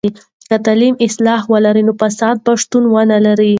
[0.49, 3.49] که تعلیم اصلاح ولري، نو فساد به شتون ونلري.